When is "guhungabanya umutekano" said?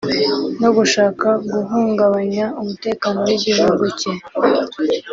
1.51-3.19